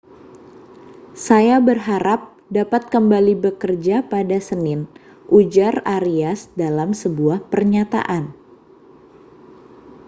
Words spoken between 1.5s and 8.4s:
berharap dapat kembali bekerja pada senin ujar arias dalam sebuah pernyataan